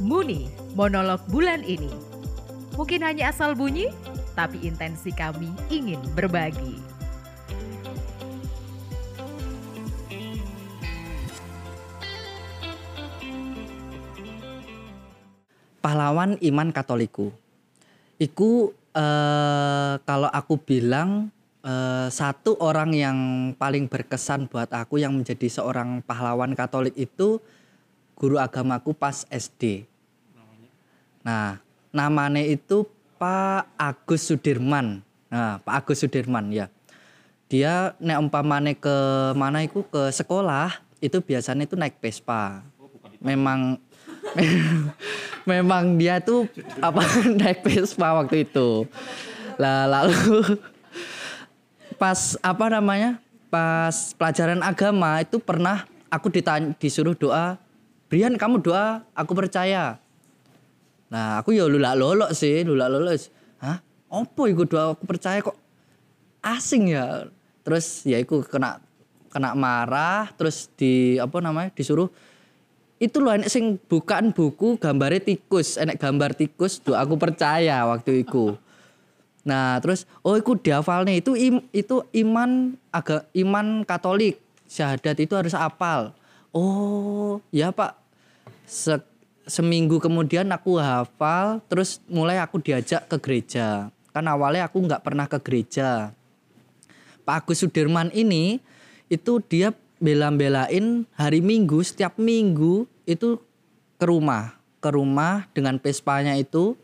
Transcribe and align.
Muni, 0.00 0.48
monolog 0.72 1.20
bulan 1.28 1.60
ini. 1.62 1.92
Mungkin 2.74 3.04
hanya 3.04 3.30
asal 3.30 3.52
bunyi, 3.52 3.92
tapi 4.32 4.64
intensi 4.64 5.12
kami 5.12 5.52
ingin 5.68 6.00
berbagi. 6.16 6.90
pahlawan 15.80 16.38
iman 16.38 16.68
Katoliku. 16.70 17.32
Iku 18.20 18.70
eh, 18.92 19.94
kalau 20.04 20.30
aku 20.30 20.54
bilang 20.60 21.32
eh, 21.64 22.08
satu 22.12 22.60
orang 22.60 22.94
yang 22.94 23.18
paling 23.56 23.88
berkesan 23.88 24.46
buat 24.46 24.70
aku 24.70 25.00
yang 25.00 25.16
menjadi 25.16 25.48
seorang 25.48 26.04
pahlawan 26.04 26.52
Katolik 26.54 26.94
itu 26.94 27.40
guru 28.14 28.36
agamaku 28.36 28.92
pas 28.92 29.24
SD. 29.32 29.89
Nah, 31.20 31.60
namanya 31.92 32.40
itu 32.40 32.88
Pak 33.20 33.68
Agus 33.76 34.32
Sudirman. 34.32 35.04
Nah, 35.28 35.60
Pak 35.60 35.84
Agus 35.84 36.00
Sudirman 36.00 36.48
ya. 36.48 36.72
Dia 37.50 37.92
nek 37.98 38.22
umpamane 38.22 38.78
ke 38.78 38.96
mana 39.34 39.66
itu 39.66 39.82
ke 39.90 40.08
sekolah 40.14 40.80
itu 41.02 41.18
biasanya 41.20 41.66
itu 41.66 41.74
naik 41.74 41.98
Vespa. 41.98 42.62
Memang 43.20 43.76
memang 45.50 45.98
dia 45.98 46.22
tuh 46.22 46.46
apa 46.80 47.02
naik 47.40 47.60
Vespa 47.66 48.16
waktu 48.16 48.48
itu. 48.48 48.86
Lah 49.60 49.84
lalu 49.84 50.16
pas 52.00 52.38
apa 52.40 52.64
namanya? 52.72 53.20
Pas 53.50 54.14
pelajaran 54.14 54.62
agama 54.62 55.18
itu 55.20 55.42
pernah 55.42 55.82
aku 56.06 56.30
ditanya 56.30 56.70
disuruh 56.78 57.18
doa, 57.18 57.58
"Brian, 58.06 58.38
kamu 58.38 58.62
doa, 58.62 59.02
aku 59.10 59.34
percaya." 59.34 59.98
Nah, 61.10 61.42
aku 61.42 61.52
ya 61.52 61.66
lulak 61.66 61.98
lolok 61.98 62.30
sih, 62.32 62.62
lulak 62.62 62.88
lolok. 62.88 63.18
Hah? 63.58 63.82
Opo 64.10 64.46
iku 64.46 64.66
doa 64.66 64.94
aku 64.94 65.04
percaya 65.06 65.42
kok 65.42 65.58
asing 66.42 66.94
ya. 66.94 67.26
Terus 67.66 68.06
ya 68.06 68.16
iku 68.22 68.46
kena 68.46 68.78
kena 69.30 69.54
marah, 69.54 70.30
terus 70.34 70.70
di 70.74 71.18
apa 71.18 71.38
namanya? 71.42 71.70
disuruh 71.74 72.10
itu 73.00 73.16
loh 73.16 73.32
enek 73.32 73.48
sing 73.48 73.80
bukaan 73.88 74.28
buku 74.36 74.76
gambarnya 74.76 75.24
tikus 75.24 75.80
enek 75.80 75.96
gambar 75.96 76.36
tikus 76.36 76.84
tuh 76.84 76.92
aku 76.92 77.16
percaya 77.16 77.88
waktu 77.88 78.28
itu 78.28 78.60
nah 79.40 79.80
terus 79.80 80.04
oh 80.20 80.36
itu 80.36 80.52
diafalnya 80.60 81.16
itu 81.16 81.32
im, 81.32 81.64
itu 81.72 82.04
iman 82.12 82.76
agak 82.92 83.24
iman 83.32 83.88
Katolik 83.88 84.36
syahadat 84.68 85.16
itu 85.16 85.32
harus 85.32 85.56
apal 85.56 86.12
oh 86.52 87.40
ya 87.48 87.72
pak 87.72 87.96
Se, 88.70 88.94
seminggu 89.50 89.98
kemudian 89.98 90.46
aku 90.54 90.78
hafal 90.78 91.58
terus 91.66 91.98
mulai 92.06 92.38
aku 92.38 92.62
diajak 92.62 93.10
ke 93.10 93.18
gereja. 93.18 93.90
Kan 94.14 94.30
awalnya 94.30 94.70
aku 94.70 94.78
nggak 94.86 95.02
pernah 95.02 95.26
ke 95.26 95.38
gereja. 95.42 96.14
Pak 97.26 97.44
Agus 97.44 97.66
Sudirman 97.66 98.14
ini 98.14 98.62
itu 99.10 99.42
dia 99.44 99.74
bela-belain 100.00 101.04
hari 101.18 101.42
Minggu 101.42 101.82
setiap 101.82 102.16
minggu 102.16 102.86
itu 103.04 103.36
ke 103.98 104.06
rumah. 104.06 104.56
Ke 104.80 104.94
rumah 104.94 105.44
dengan 105.52 105.76
pespanya 105.76 106.38
itu 106.38 106.78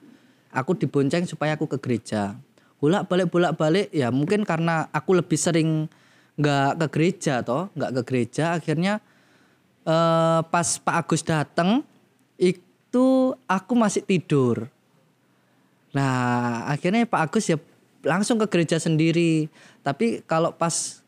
aku 0.52 0.76
dibonceng 0.76 1.24
supaya 1.24 1.56
aku 1.56 1.70
ke 1.70 1.78
gereja. 1.80 2.36
Bolak 2.76 3.08
balik 3.08 3.32
bolak 3.32 3.56
balik 3.56 3.88
ya 3.94 4.12
mungkin 4.12 4.44
karena 4.44 4.90
aku 4.92 5.16
lebih 5.16 5.40
sering 5.40 5.88
nggak 6.36 6.76
ke 6.76 6.86
gereja 6.92 7.40
toh 7.40 7.72
nggak 7.72 7.90
ke 7.96 8.02
gereja 8.04 8.60
akhirnya 8.60 9.00
eh, 9.88 10.40
pas 10.44 10.68
Pak 10.76 10.96
Agus 11.08 11.24
datang 11.24 11.80
itu 12.36 13.34
aku 13.48 13.72
masih 13.76 14.04
tidur 14.04 14.68
nah 15.92 16.68
akhirnya 16.68 17.08
Pak 17.08 17.32
Agus 17.32 17.48
ya 17.48 17.56
langsung 18.06 18.38
ke 18.38 18.46
gereja 18.46 18.78
sendiri 18.78 19.48
tapi 19.86 20.20
kalau 20.26 20.50
pas 20.50 20.98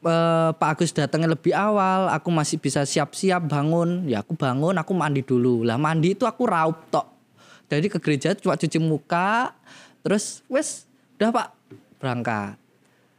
eh, 0.00 0.50
Pak 0.56 0.68
Agus 0.72 0.96
datangnya 0.96 1.36
lebih 1.36 1.52
awal, 1.52 2.08
aku 2.08 2.32
masih 2.32 2.56
bisa 2.56 2.88
siap-siap 2.88 3.44
bangun. 3.44 4.08
Ya 4.08 4.24
aku 4.24 4.32
bangun, 4.32 4.72
aku 4.72 4.96
mandi 4.96 5.20
dulu. 5.20 5.68
Lah 5.68 5.76
mandi 5.76 6.16
itu 6.16 6.24
aku 6.24 6.48
raup 6.48 6.88
tok. 6.88 7.04
Jadi 7.68 7.92
ke 7.92 8.00
gereja 8.00 8.32
cuma 8.32 8.56
cuci 8.56 8.80
muka, 8.80 9.52
terus 10.00 10.40
wes 10.48 10.88
udah 11.20 11.28
Pak 11.28 11.48
berangkat. 12.00 12.56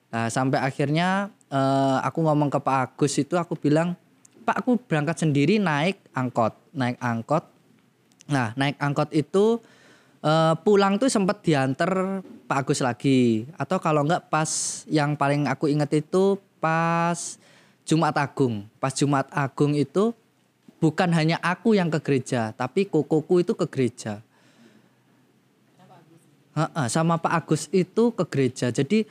Nah, 0.09 0.27
sampai 0.33 0.65
akhirnya 0.65 1.29
eh, 1.53 1.97
aku 2.01 2.25
ngomong 2.25 2.49
ke 2.49 2.57
Pak 2.57 2.97
Agus 2.97 3.13
itu 3.21 3.37
aku 3.37 3.53
bilang, 3.53 3.93
"Pak, 4.47 4.63
aku 4.63 4.79
berangkat 4.79 5.19
sendiri 5.19 5.59
naik 5.59 5.99
angkot." 6.15 6.55
Naik 6.71 6.95
angkot. 7.03 7.43
Nah, 8.31 8.55
naik 8.55 8.79
angkot 8.79 9.11
itu 9.11 9.59
eh, 10.23 10.55
pulang 10.63 10.95
tuh 10.95 11.11
sempat 11.11 11.43
diantar 11.43 12.23
Pak 12.47 12.63
Agus 12.63 12.79
lagi 12.79 13.43
atau 13.59 13.75
kalau 13.83 14.07
enggak 14.07 14.31
pas 14.31 14.47
yang 14.87 15.19
paling 15.19 15.51
aku 15.51 15.67
inget 15.67 15.99
itu 15.99 16.39
pas 16.63 17.35
Jumat 17.83 18.15
Agung. 18.15 18.63
Pas 18.79 18.95
Jumat 18.95 19.27
Agung 19.35 19.75
itu 19.75 20.15
bukan 20.79 21.09
hanya 21.11 21.39
aku 21.43 21.75
yang 21.75 21.91
ke 21.91 21.99
gereja, 22.03 22.55
tapi 22.55 22.87
kokoku 22.87 23.43
itu 23.43 23.51
ke 23.55 23.67
gereja. 23.67 24.23
Sama 26.89 27.21
Pak 27.21 27.33
Agus 27.45 27.69
itu 27.69 28.09
ke 28.11 28.25
gereja. 28.25 28.73
Jadi 28.73 29.05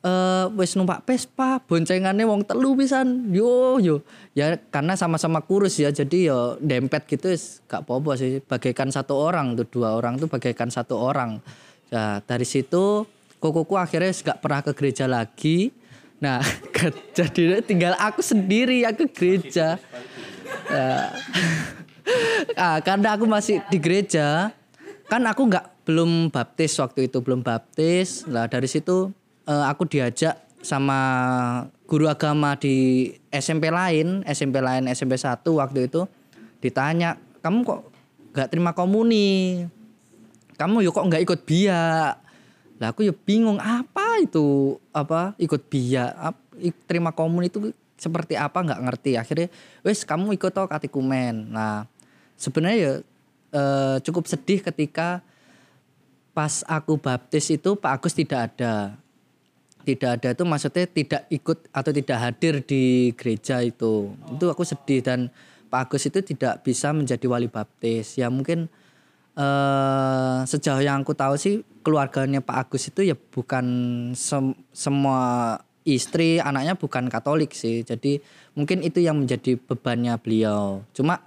eh 0.00 0.46
wis 0.56 0.80
numpak 0.80 1.04
Vespa, 1.04 1.60
boncengannya 1.60 2.24
wong 2.24 2.48
telu 2.48 2.72
pisan. 2.72 3.28
Yo 3.32 3.76
yo. 3.76 4.00
Ya 4.32 4.56
karena 4.56 4.96
sama-sama 4.96 5.44
kurus 5.44 5.76
ya. 5.76 5.92
Jadi 5.92 6.32
yo 6.32 6.56
dempet 6.60 7.04
gitu 7.04 7.28
wis 7.28 7.60
gak 7.68 7.84
apa-apa 7.84 8.16
sih. 8.16 8.40
Bagaikan 8.40 8.88
satu 8.88 9.16
orang 9.16 9.52
tuh, 9.60 9.68
dua 9.68 9.96
orang 9.96 10.16
tuh 10.16 10.28
bagaikan 10.32 10.72
satu 10.72 10.96
orang. 10.96 11.44
Nah, 11.92 12.22
dari 12.24 12.46
situ 12.48 13.04
kokoku 13.42 13.76
akhirnya 13.76 14.12
gak 14.12 14.40
pernah 14.40 14.60
ke 14.64 14.72
gereja 14.72 15.04
lagi. 15.04 15.68
Nah, 16.20 16.40
jadi 17.16 17.60
tinggal 17.60 17.92
aku 18.00 18.24
sendiri 18.24 18.80
yang 18.84 18.96
ke 18.96 19.04
gereja. 19.08 19.76
Nah, 20.68 21.12
ah, 22.64 22.78
karena 22.80 23.16
aku 23.16 23.24
masih 23.24 23.64
di 23.68 23.76
gereja, 23.80 24.52
kan 25.08 25.22
aku 25.26 25.48
nggak 25.48 25.84
belum 25.88 26.30
baptis 26.30 26.76
waktu 26.78 27.08
itu 27.08 27.18
belum 27.24 27.40
baptis. 27.40 28.28
Lah 28.28 28.46
dari 28.46 28.68
situ 28.68 29.10
eh, 29.50 29.64
aku 29.66 29.90
diajak 29.90 30.38
sama 30.62 31.00
guru 31.90 32.06
agama 32.06 32.54
di 32.54 33.08
SMP 33.34 33.72
lain, 33.72 34.22
SMP 34.28 34.62
lain 34.62 34.86
SMP 34.86 35.18
1 35.18 35.42
waktu 35.58 35.90
itu 35.90 36.06
ditanya, 36.62 37.18
"Kamu 37.42 37.66
kok 37.66 37.80
nggak 38.30 38.48
terima 38.52 38.70
komuni? 38.76 39.66
Kamu 40.54 40.84
yuk 40.86 40.94
kok 40.94 41.06
nggak 41.10 41.24
ikut 41.26 41.40
biak?" 41.42 42.14
Lah 42.80 42.96
aku 42.96 43.04
ya 43.04 43.12
bingung 43.12 43.60
apa 43.60 44.24
itu 44.24 44.80
apa 44.94 45.36
ikut 45.36 45.68
biak, 45.68 46.16
terima 46.88 47.12
komun 47.12 47.44
itu 47.44 47.76
seperti 48.00 48.40
apa 48.40 48.64
nggak 48.64 48.80
ngerti. 48.88 49.20
Akhirnya 49.20 49.48
wes 49.84 50.08
kamu 50.08 50.32
ikut 50.40 50.48
toh 50.48 50.64
katikumen. 50.64 51.52
Nah, 51.52 51.84
sebenarnya 52.40 52.78
ya 52.80 52.92
eh, 53.52 53.96
cukup 54.00 54.24
sedih 54.24 54.64
ketika 54.64 55.20
pas 56.32 56.64
aku 56.64 56.96
baptis 56.96 57.52
itu 57.52 57.76
Pak 57.76 58.00
Agus 58.00 58.16
tidak 58.16 58.48
ada. 58.54 58.96
Tidak 59.80 60.10
ada 60.20 60.28
itu 60.36 60.44
maksudnya 60.44 60.84
tidak 60.84 61.22
ikut 61.32 61.72
atau 61.72 61.90
tidak 61.90 62.18
hadir 62.20 62.60
di 62.60 63.16
gereja 63.16 63.64
itu. 63.64 64.12
Itu 64.28 64.52
aku 64.52 64.62
sedih 64.62 65.00
dan 65.00 65.32
Pak 65.70 65.88
Agus 65.88 66.04
itu 66.10 66.20
tidak 66.20 66.60
bisa 66.66 66.90
menjadi 66.92 67.24
wali 67.30 67.48
baptis. 67.48 68.18
Ya 68.20 68.28
mungkin 68.28 68.68
eh 69.38 70.38
sejauh 70.44 70.82
yang 70.82 71.06
aku 71.06 71.14
tahu 71.16 71.38
sih 71.40 71.62
keluarganya 71.80 72.44
Pak 72.44 72.68
Agus 72.68 72.90
itu 72.90 73.06
ya 73.06 73.16
bukan 73.16 73.64
sem- 74.12 74.58
semua 74.74 75.56
istri 75.86 76.42
anaknya 76.42 76.76
bukan 76.76 77.08
Katolik 77.08 77.56
sih. 77.56 77.80
Jadi 77.86 78.20
mungkin 78.52 78.84
itu 78.84 79.00
yang 79.00 79.16
menjadi 79.16 79.56
bebannya 79.56 80.18
beliau. 80.20 80.84
Cuma 80.92 81.24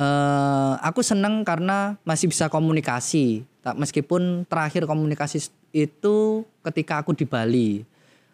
eh 0.00 0.74
aku 0.80 1.04
seneng 1.04 1.44
karena 1.44 2.00
masih 2.08 2.32
bisa 2.32 2.48
komunikasi. 2.48 3.44
Meskipun 3.66 4.46
terakhir 4.46 4.86
komunikasi 4.86 5.50
itu 5.76 6.48
ketika 6.64 7.04
aku 7.04 7.12
di 7.12 7.28
Bali. 7.28 7.84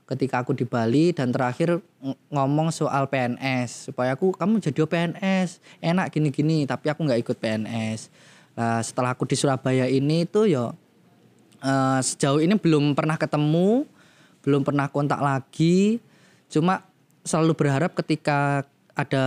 Ketika 0.06 0.46
aku 0.46 0.54
di 0.54 0.62
Bali 0.62 1.10
dan 1.10 1.34
terakhir 1.34 1.82
ng- 1.98 2.18
ngomong 2.30 2.70
soal 2.70 3.10
PNS 3.10 3.90
supaya 3.90 4.14
aku 4.14 4.30
kamu 4.34 4.62
jadi 4.62 4.86
PNS 4.86 5.58
enak 5.82 6.12
gini-gini 6.14 6.62
tapi 6.68 6.92
aku 6.92 7.02
nggak 7.02 7.20
ikut 7.22 7.36
PNS. 7.42 8.12
Nah, 8.54 8.84
setelah 8.84 9.16
aku 9.16 9.24
di 9.24 9.34
Surabaya 9.34 9.88
ini 9.88 10.28
tuh 10.28 10.46
ya 10.46 10.70
eh, 11.62 12.00
sejauh 12.02 12.42
ini 12.42 12.54
belum 12.58 12.94
pernah 12.94 13.16
ketemu, 13.18 13.88
belum 14.44 14.62
pernah 14.62 14.86
kontak 14.90 15.18
lagi. 15.22 15.98
Cuma 16.52 16.84
selalu 17.22 17.54
berharap 17.54 17.94
ketika 17.94 18.66
ada 18.92 19.26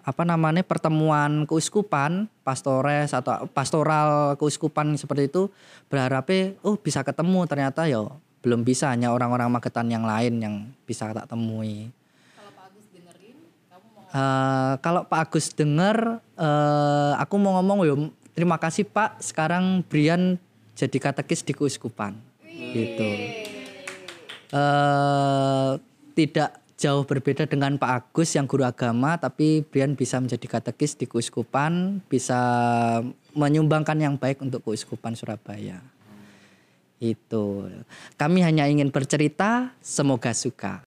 apa 0.00 0.22
namanya 0.24 0.64
pertemuan 0.64 1.44
keuskupan, 1.44 2.24
pastores 2.40 3.12
atau 3.12 3.44
pastoral 3.52 4.40
keuskupan 4.40 4.96
seperti 4.96 5.28
itu 5.28 5.52
berharapnya 5.92 6.56
oh 6.64 6.80
bisa 6.80 7.04
ketemu 7.04 7.44
ternyata 7.44 7.84
ya 7.84 8.08
belum 8.40 8.64
bisa 8.64 8.88
hanya 8.88 9.12
orang-orang 9.12 9.52
Magetan 9.52 9.92
yang 9.92 10.08
lain 10.08 10.40
yang 10.40 10.54
bisa 10.88 11.12
tak 11.12 11.28
temui. 11.28 11.92
Kalau 12.32 12.48
Pak 12.56 12.64
Agus 12.72 12.86
dengerin, 12.88 13.36
kamu 13.68 13.86
mau 13.92 14.02
Eh, 14.08 14.74
kalau 14.80 15.02
Pak 15.04 15.20
Agus 15.28 15.46
dengar, 15.52 15.96
eh, 16.38 17.12
aku 17.20 17.34
mau 17.36 17.60
ngomong 17.60 17.78
yo 17.84 17.94
terima 18.32 18.56
kasih 18.56 18.88
Pak. 18.88 19.20
Sekarang 19.20 19.84
Brian 19.84 20.40
jadi 20.78 20.96
katekis 20.96 21.44
di 21.44 21.52
keuskupan, 21.52 22.16
gitu. 22.72 23.10
Eh, 24.48 25.70
tidak 26.16 26.67
jauh 26.78 27.02
berbeda 27.02 27.50
dengan 27.50 27.74
Pak 27.74 27.90
Agus 27.90 28.38
yang 28.38 28.46
guru 28.46 28.62
agama, 28.62 29.18
tapi 29.18 29.66
Brian 29.66 29.98
bisa 29.98 30.22
menjadi 30.22 30.46
katekis 30.46 30.94
di 30.94 31.10
keuskupan, 31.10 31.98
bisa 32.06 32.38
menyumbangkan 33.34 33.98
yang 33.98 34.14
baik 34.14 34.38
untuk 34.38 34.62
keuskupan 34.62 35.18
Surabaya. 35.18 35.82
Itu. 37.02 37.66
Kami 38.14 38.42
hanya 38.46 38.70
ingin 38.70 38.94
bercerita, 38.94 39.74
semoga 39.82 40.30
suka. 40.34 40.76